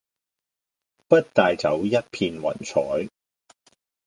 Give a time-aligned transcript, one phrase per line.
[1.07, 3.07] 不帶走一片雲彩